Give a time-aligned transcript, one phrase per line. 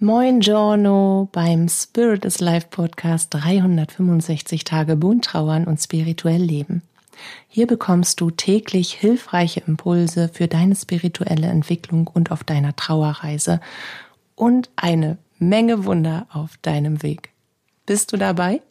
[0.00, 6.82] Moin Giorno beim Spirit is Life Podcast 365 Tage bunt trauern und spirituell leben.
[7.46, 13.60] Hier bekommst du täglich hilfreiche Impulse für deine spirituelle Entwicklung und auf deiner Trauerreise
[14.34, 17.30] und eine Menge Wunder auf deinem Weg.
[17.86, 18.62] Bist du dabei?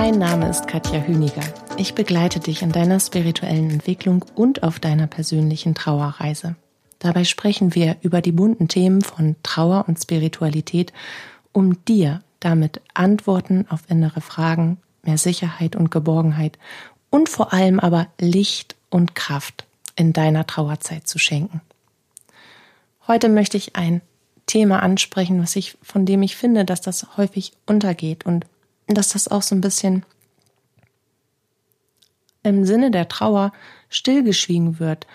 [0.00, 1.42] Mein Name ist Katja Hüniger.
[1.76, 6.54] Ich begleite dich in deiner spirituellen Entwicklung und auf deiner persönlichen Trauerreise.
[7.00, 10.92] Dabei sprechen wir über die bunten Themen von Trauer und Spiritualität,
[11.50, 16.60] um dir damit Antworten auf innere Fragen, mehr Sicherheit und Geborgenheit
[17.10, 21.60] und vor allem aber Licht und Kraft in deiner Trauerzeit zu schenken.
[23.08, 24.00] Heute möchte ich ein
[24.46, 28.46] Thema ansprechen, was ich, von dem ich finde, dass das häufig untergeht und
[28.96, 30.04] dass das auch so ein bisschen
[32.42, 33.52] im Sinne der Trauer
[33.90, 35.06] stillgeschwiegen wird.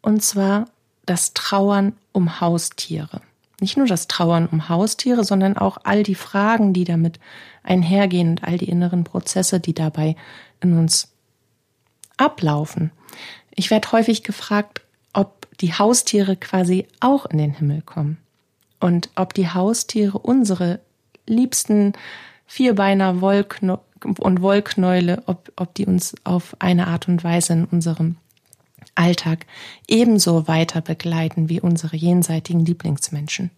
[0.00, 0.66] Und zwar
[1.06, 3.20] das Trauern um Haustiere.
[3.60, 7.20] Nicht nur das Trauern um Haustiere, sondern auch all die Fragen, die damit
[7.62, 10.16] einhergehen und all die inneren Prozesse, die dabei
[10.60, 11.12] in uns
[12.16, 12.90] ablaufen.
[13.54, 18.18] Ich werde häufig gefragt, ob die Haustiere quasi auch in den Himmel kommen
[18.80, 20.80] und ob die Haustiere unsere
[21.26, 21.92] liebsten
[22.54, 23.78] Vierbeiner Wollkno
[24.18, 28.16] und Wollknäule, ob, ob die uns auf eine Art und Weise in unserem
[28.94, 29.46] Alltag
[29.88, 33.50] ebenso weiter begleiten wie unsere jenseitigen Lieblingsmenschen.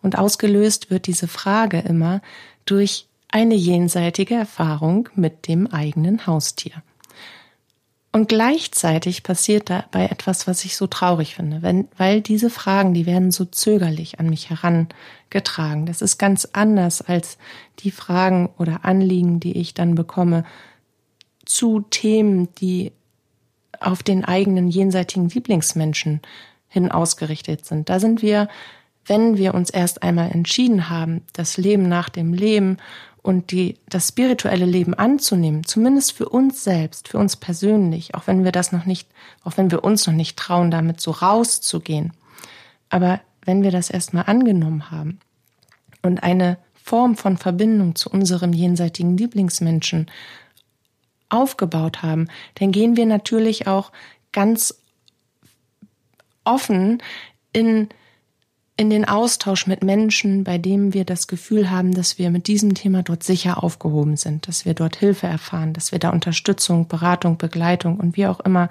[0.00, 2.22] Und ausgelöst wird diese Frage immer
[2.64, 6.82] durch eine jenseitige Erfahrung mit dem eigenen Haustier.
[8.14, 13.06] Und gleichzeitig passiert dabei etwas, was ich so traurig finde, wenn, weil diese Fragen, die
[13.06, 15.86] werden so zögerlich an mich herangetragen.
[15.86, 17.38] Das ist ganz anders als
[17.78, 20.44] die Fragen oder Anliegen, die ich dann bekomme
[21.46, 22.92] zu Themen, die
[23.80, 26.20] auf den eigenen jenseitigen Lieblingsmenschen
[26.68, 27.88] hin ausgerichtet sind.
[27.88, 28.48] Da sind wir,
[29.06, 32.78] wenn wir uns erst einmal entschieden haben, das Leben nach dem Leben
[33.22, 38.44] und die, das spirituelle Leben anzunehmen, zumindest für uns selbst, für uns persönlich, auch wenn
[38.44, 39.08] wir das noch nicht,
[39.44, 42.12] auch wenn wir uns noch nicht trauen, damit so rauszugehen.
[42.90, 45.20] Aber wenn wir das erstmal angenommen haben
[46.02, 50.10] und eine Form von Verbindung zu unserem jenseitigen Lieblingsmenschen
[51.28, 53.92] aufgebaut haben, dann gehen wir natürlich auch
[54.32, 54.74] ganz
[56.44, 57.02] offen
[57.52, 57.88] in
[58.82, 62.74] in den Austausch mit Menschen, bei denen wir das Gefühl haben, dass wir mit diesem
[62.74, 67.38] Thema dort sicher aufgehoben sind, dass wir dort Hilfe erfahren, dass wir da Unterstützung, Beratung,
[67.38, 68.68] Begleitung und wie auch immer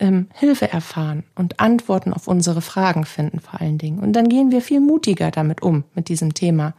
[0.00, 4.00] ähm, Hilfe erfahren und Antworten auf unsere Fragen finden vor allen Dingen.
[4.00, 6.74] Und dann gehen wir viel mutiger damit um, mit diesem Thema.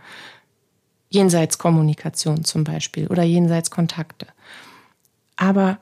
[1.10, 4.28] Jenseitskommunikation zum Beispiel oder Jenseitskontakte.
[5.38, 5.78] Aber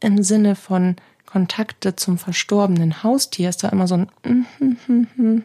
[0.00, 5.44] im Sinne von Kontakte zum verstorbenen Haustier ist da immer so ein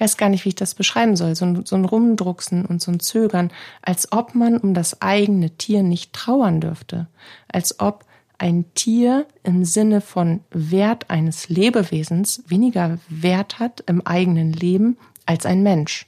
[0.00, 2.80] ich weiß gar nicht, wie ich das beschreiben soll, so ein, so ein Rumdrucksen und
[2.80, 3.50] so ein Zögern,
[3.82, 7.06] als ob man um das eigene Tier nicht trauern dürfte,
[7.48, 8.06] als ob
[8.38, 14.96] ein Tier im Sinne von Wert eines Lebewesens weniger Wert hat im eigenen Leben
[15.26, 16.06] als ein Mensch.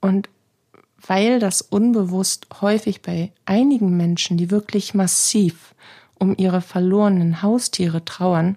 [0.00, 0.30] Und
[1.06, 5.74] weil das unbewusst häufig bei einigen Menschen, die wirklich massiv
[6.18, 8.56] um ihre verlorenen Haustiere trauern,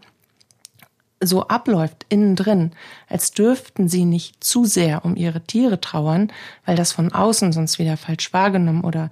[1.26, 2.72] so abläuft innen drin,
[3.08, 6.32] als dürften sie nicht zu sehr um ihre Tiere trauern,
[6.66, 9.10] weil das von außen sonst wieder falsch wahrgenommen oder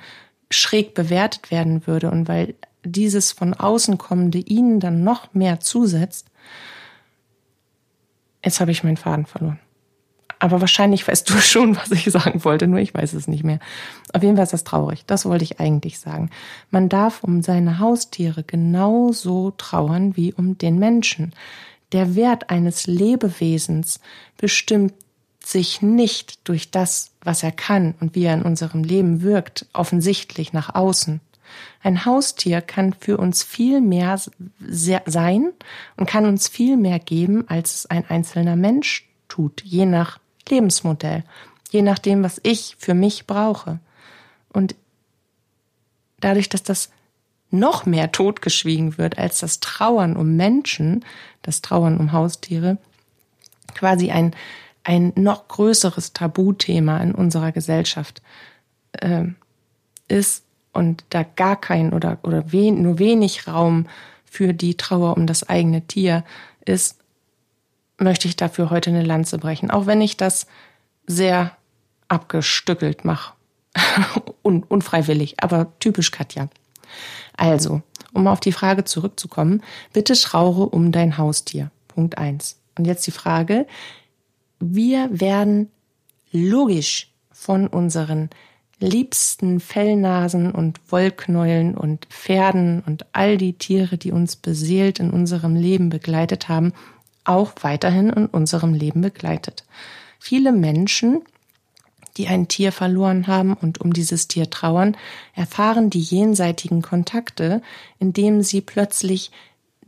[0.50, 6.28] schräg bewertet werden würde und weil dieses von außen kommende ihnen dann noch mehr zusetzt.
[8.44, 9.60] Jetzt habe ich meinen Faden verloren.
[10.42, 13.60] Aber wahrscheinlich weißt du schon, was ich sagen wollte, nur ich weiß es nicht mehr.
[14.14, 15.06] Auf jeden Fall ist das traurig.
[15.06, 16.32] Das wollte ich eigentlich sagen.
[16.72, 21.34] Man darf um seine Haustiere genauso trauern wie um den Menschen.
[21.92, 24.00] Der Wert eines Lebewesens
[24.38, 24.94] bestimmt
[25.44, 30.54] sich nicht durch das, was er kann und wie er in unserem Leben wirkt, offensichtlich
[30.54, 31.20] nach außen.
[31.84, 34.20] Ein Haustier kann für uns viel mehr
[34.60, 35.52] sein
[35.98, 41.24] und kann uns viel mehr geben, als es ein einzelner Mensch tut, je nach Lebensmodell,
[41.72, 43.80] je nachdem, was ich für mich brauche.
[44.54, 44.76] Und
[46.20, 46.90] dadurch, dass das
[47.52, 51.06] noch mehr totgeschwiegen wird als das Trauern um Menschen,
[51.42, 52.78] das Trauern um Haustiere,
[53.74, 54.36] quasi ein,
[54.84, 58.22] ein noch größeres Tabuthema in unserer Gesellschaft
[58.94, 59.26] äh,
[60.08, 60.44] ist
[60.74, 63.88] und da gar kein oder, oder wen, nur wenig Raum
[64.26, 66.24] für die Trauer um das eigene Tier
[66.66, 66.98] ist,
[67.98, 70.48] möchte ich dafür heute eine Lanze brechen, auch wenn ich das
[71.06, 71.56] sehr
[72.08, 73.34] abgestückelt mache
[74.44, 76.50] Un unfreiwillig, aber typisch Katja.
[77.36, 77.82] Also,
[78.14, 79.62] um auf die Frage zurückzukommen,
[79.94, 81.72] bitte schraure um dein Haustier.
[81.88, 82.58] Punkt eins.
[82.78, 83.68] Und jetzt die Frage,
[84.60, 85.70] wir werden
[86.32, 88.30] logisch von unseren
[88.80, 95.56] liebsten Fellnasen und Wollknäueln und Pferden und all die Tiere, die uns beseelt in unserem
[95.56, 96.74] Leben begleitet haben,
[97.24, 99.66] auch weiterhin in unserem Leben begleitet.
[100.20, 101.22] Viele Menschen,
[102.18, 104.98] die ein Tier verloren haben und um dieses Tier trauern,
[105.34, 107.62] erfahren die jenseitigen Kontakte,
[108.00, 109.32] indem sie plötzlich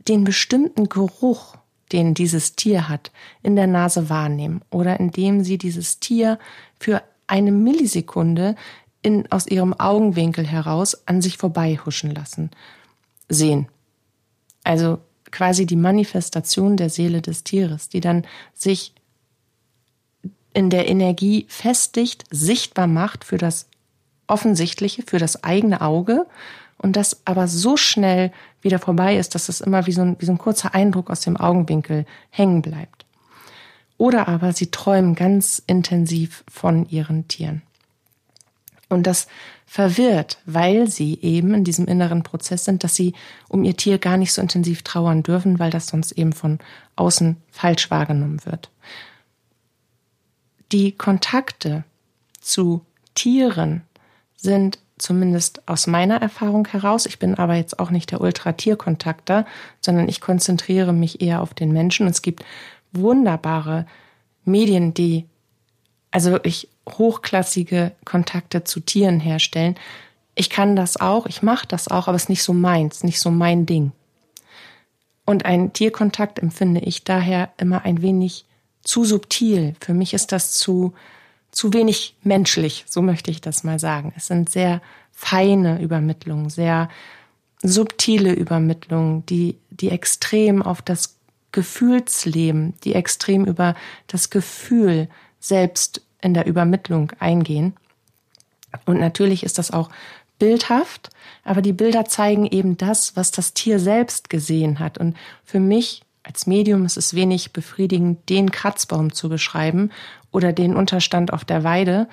[0.08, 1.56] den bestimmten Geruch,
[1.92, 3.10] den dieses Tier hat,
[3.42, 6.38] in der Nase wahrnehmen oder indem sie dieses Tier
[6.78, 8.56] für eine Millisekunde
[9.02, 12.50] in, aus ihrem Augenwinkel heraus an sich vorbeihuschen lassen,
[13.28, 13.68] sehen.
[14.64, 14.98] Also
[15.30, 18.24] quasi die Manifestation der Seele des Tieres, die dann
[18.54, 18.94] sich
[20.54, 23.66] in der Energie festigt, sichtbar macht für das
[24.26, 26.26] Offensichtliche, für das eigene Auge
[26.78, 30.24] und das aber so schnell wieder vorbei ist, dass es immer wie so, ein, wie
[30.24, 33.04] so ein kurzer Eindruck aus dem Augenwinkel hängen bleibt.
[33.98, 37.62] Oder aber sie träumen ganz intensiv von ihren Tieren.
[38.88, 39.26] Und das
[39.66, 43.14] verwirrt, weil sie eben in diesem inneren Prozess sind, dass sie
[43.48, 46.58] um ihr Tier gar nicht so intensiv trauern dürfen, weil das sonst eben von
[46.96, 48.70] außen falsch wahrgenommen wird
[50.72, 51.84] die Kontakte
[52.40, 52.84] zu
[53.14, 53.82] Tieren
[54.36, 59.44] sind zumindest aus meiner Erfahrung heraus, ich bin aber jetzt auch nicht der Ultra-Tierkontakter,
[59.80, 62.06] sondern ich konzentriere mich eher auf den Menschen.
[62.06, 62.44] Es gibt
[62.92, 63.86] wunderbare
[64.44, 65.26] Medien, die
[66.10, 69.76] also wirklich hochklassige Kontakte zu Tieren herstellen.
[70.36, 73.20] Ich kann das auch, ich mache das auch, aber es ist nicht so meins, nicht
[73.20, 73.92] so mein Ding.
[75.26, 78.44] Und einen Tierkontakt empfinde ich daher immer ein wenig
[78.84, 79.74] zu subtil.
[79.80, 80.94] Für mich ist das zu,
[81.50, 84.12] zu wenig menschlich, so möchte ich das mal sagen.
[84.16, 84.80] Es sind sehr
[85.12, 86.88] feine Übermittlungen, sehr
[87.62, 91.16] subtile Übermittlungen, die, die extrem auf das
[91.52, 93.74] Gefühlsleben, die extrem über
[94.06, 95.08] das Gefühl
[95.40, 97.74] selbst in der Übermittlung eingehen.
[98.86, 99.88] Und natürlich ist das auch
[100.38, 101.10] bildhaft,
[101.44, 104.98] aber die Bilder zeigen eben das, was das Tier selbst gesehen hat.
[104.98, 109.90] Und für mich als Medium ist es wenig befriedigend, den Kratzbaum zu beschreiben
[110.32, 112.08] oder den Unterstand auf der Weide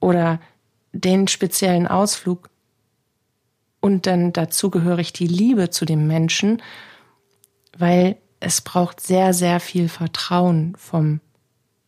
[0.00, 0.38] oder
[0.92, 2.50] den speziellen Ausflug
[3.80, 6.62] und dann dazugehörig die Liebe zu dem Menschen,
[7.76, 11.20] weil es braucht sehr, sehr viel Vertrauen vom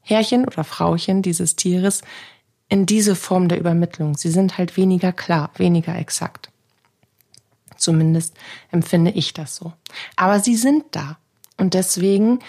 [0.00, 2.02] Herrchen oder Frauchen dieses Tieres
[2.68, 4.16] in diese Form der Übermittlung.
[4.16, 6.50] Sie sind halt weniger klar, weniger exakt.
[7.76, 8.34] Zumindest
[8.70, 9.74] empfinde ich das so.
[10.16, 11.18] Aber sie sind da.
[11.56, 12.40] Und deswegen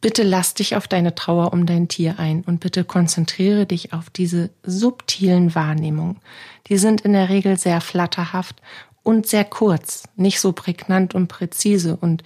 [0.00, 4.10] bitte lass dich auf deine Trauer um dein Tier ein und bitte konzentriere dich auf
[4.10, 6.16] diese subtilen Wahrnehmungen.
[6.68, 8.60] Die sind in der Regel sehr flatterhaft
[9.02, 12.22] und sehr kurz, nicht so prägnant und präzise und,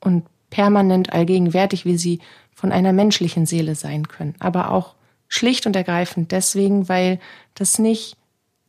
[0.00, 2.20] und permanent allgegenwärtig, wie sie
[2.54, 4.34] von einer menschlichen Seele sein können.
[4.38, 4.94] Aber auch
[5.28, 7.20] schlicht und ergreifend deswegen, weil
[7.54, 8.16] das nicht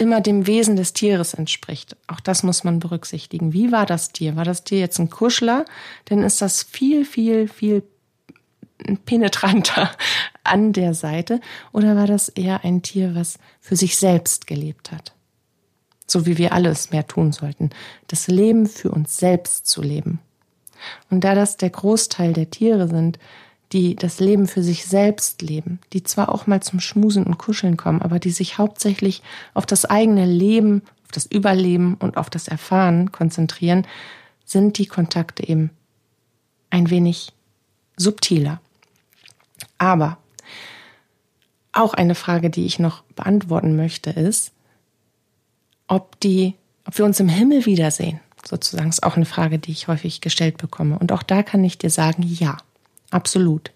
[0.02, 1.96] immer dem Wesen des Tieres entspricht.
[2.08, 3.54] Auch das muss man berücksichtigen.
[3.54, 4.36] Wie war das Tier?
[4.36, 5.64] War das Tier jetzt ein Kuschler?
[6.06, 7.84] Dann ist das viel, viel, viel
[9.06, 9.92] penetranter
[10.44, 11.40] an der Seite.
[11.72, 15.14] Oder war das eher ein Tier, was für sich selbst gelebt hat?
[16.08, 17.70] So wie wir alles mehr tun sollten.
[18.08, 20.20] Das Leben für uns selbst zu leben.
[21.12, 23.20] Und da das der Großteil der Tiere sind,
[23.72, 27.78] die das Leben für sich selbst leben, die zwar auch mal zum Schmusen und Kuscheln
[27.78, 29.22] kommen, aber die sich hauptsächlich
[29.54, 33.88] auf das eigene Leben, auf das Überleben und auf das Erfahren konzentrieren,
[34.46, 35.70] sind die Kontakte eben
[36.70, 37.32] ein wenig
[37.96, 38.60] subtiler.
[39.78, 40.18] Aber
[41.72, 44.52] auch eine Frage, die ich noch beantworten möchte, ist,
[45.88, 49.88] ob die, ob wir uns im Himmel wiedersehen, sozusagen, ist auch eine Frage, die ich
[49.88, 51.00] häufig gestellt bekomme.
[51.00, 52.58] Und auch da kann ich dir sagen, ja.
[53.12, 53.72] Absolut.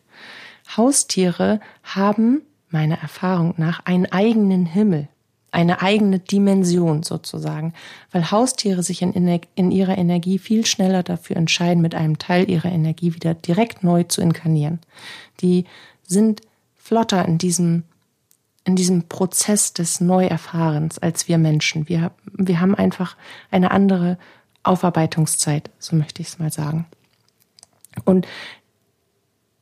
[0.75, 5.07] Haustiere haben meiner Erfahrung nach einen eigenen Himmel,
[5.51, 7.73] eine eigene Dimension sozusagen,
[8.11, 12.71] weil Haustiere sich in, in, ihrer Energie viel schneller dafür entscheiden, mit einem Teil ihrer
[12.71, 14.79] Energie wieder direkt neu zu inkarnieren.
[15.41, 15.65] Die
[16.03, 16.41] sind
[16.75, 17.83] flotter in diesem,
[18.65, 21.87] in diesem Prozess des Neuerfahrens als wir Menschen.
[21.87, 23.15] Wir, wir haben einfach
[23.51, 24.17] eine andere
[24.63, 26.85] Aufarbeitungszeit, so möchte ich es mal sagen.
[28.03, 28.27] Und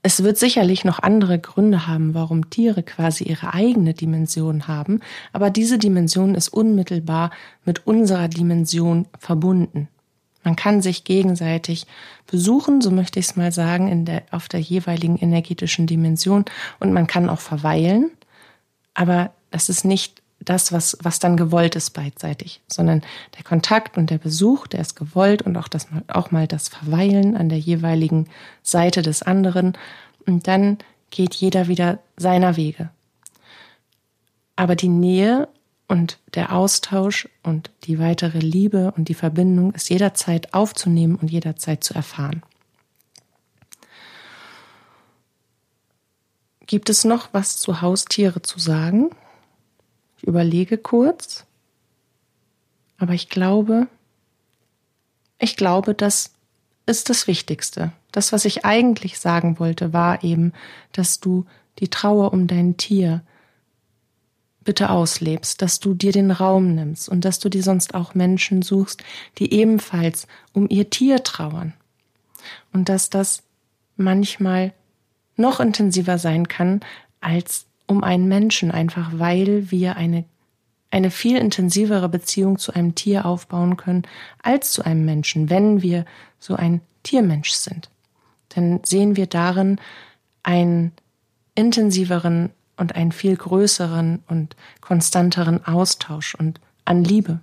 [0.05, 4.99] es wird sicherlich noch andere Gründe haben, warum Tiere quasi ihre eigene Dimension haben,
[5.31, 7.31] aber diese Dimension ist unmittelbar
[7.63, 9.87] mit unserer Dimension verbunden.
[10.43, 11.87] Man kann sich gegenseitig
[12.27, 16.43] besuchen, so möchte ich es mal sagen, in der, auf der jeweiligen energetischen Dimension
[16.81, 18.11] und man kann auch verweilen,
[18.93, 23.01] aber das ist nicht das, was, was dann gewollt ist beidseitig, sondern
[23.37, 27.35] der Kontakt und der Besuch, der ist gewollt und auch das auch mal das Verweilen
[27.35, 28.27] an der jeweiligen
[28.61, 29.77] Seite des anderen.
[30.25, 30.77] Und dann
[31.09, 32.89] geht jeder wieder seiner Wege.
[34.55, 35.47] Aber die Nähe
[35.87, 41.83] und der Austausch und die weitere Liebe und die Verbindung ist jederzeit aufzunehmen und jederzeit
[41.83, 42.43] zu erfahren.
[46.65, 49.11] Gibt es noch was zu Haustiere zu sagen?
[50.23, 51.45] Ich überlege kurz.
[52.97, 53.87] Aber ich glaube,
[55.37, 56.31] ich glaube, das
[56.85, 57.91] ist das Wichtigste.
[58.13, 60.53] Das, was ich eigentlich sagen wollte, war eben,
[60.93, 61.45] dass du
[61.79, 63.21] die Trauer um dein Tier
[64.61, 68.61] bitte auslebst, dass du dir den Raum nimmst und dass du dir sonst auch Menschen
[68.61, 69.03] suchst,
[69.39, 71.73] die ebenfalls um ihr Tier trauern.
[72.71, 73.43] Und dass das
[73.97, 74.71] manchmal
[75.35, 76.79] noch intensiver sein kann
[77.19, 80.25] als um einen Menschen, einfach weil wir eine,
[80.91, 84.03] eine viel intensivere Beziehung zu einem Tier aufbauen können
[84.41, 86.05] als zu einem Menschen, wenn wir
[86.39, 87.89] so ein Tiermensch sind.
[88.49, 89.79] Dann sehen wir darin
[90.43, 90.91] einen
[91.55, 97.39] intensiveren und einen viel größeren und konstanteren Austausch und an Liebe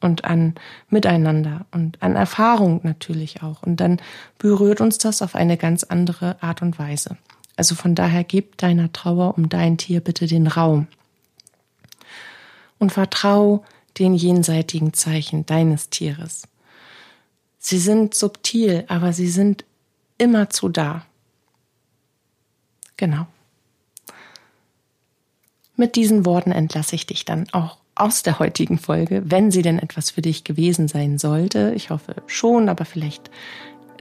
[0.00, 0.54] und an
[0.88, 3.62] Miteinander und an Erfahrung natürlich auch.
[3.62, 4.00] Und dann
[4.38, 7.16] berührt uns das auf eine ganz andere Art und Weise.
[7.62, 10.88] Also von daher gib deiner Trauer um dein Tier bitte den Raum.
[12.80, 13.64] Und vertrau
[14.00, 16.48] den jenseitigen Zeichen deines Tieres.
[17.60, 19.64] Sie sind subtil, aber sie sind
[20.18, 21.06] immerzu da.
[22.96, 23.28] Genau.
[25.76, 29.78] Mit diesen Worten entlasse ich dich dann auch aus der heutigen Folge, wenn sie denn
[29.78, 31.74] etwas für dich gewesen sein sollte.
[31.76, 33.30] Ich hoffe schon, aber vielleicht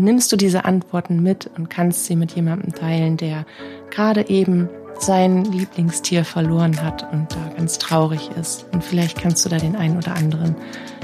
[0.01, 3.45] nimmst du diese Antworten mit und kannst sie mit jemandem teilen, der
[3.89, 8.65] gerade eben sein Lieblingstier verloren hat und da ganz traurig ist.
[8.71, 10.55] Und vielleicht kannst du da den einen oder anderen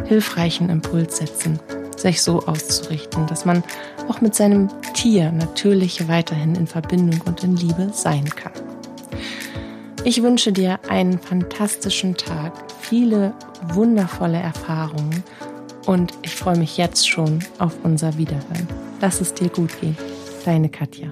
[0.08, 1.60] hilfreichen Impuls setzen,
[1.96, 3.63] sich so auszurichten, dass man
[4.08, 8.54] auch mit seinem Tier natürlich weiterhin in Verbindung und in Liebe sein kann.
[10.04, 13.34] Ich wünsche dir einen fantastischen Tag, viele
[13.74, 15.24] wundervolle Erfahrungen
[15.86, 18.87] und ich freue mich jetzt schon auf unser Wiederhören.
[19.00, 19.98] Lass es dir gut gehen.
[20.46, 21.12] Deine Katja.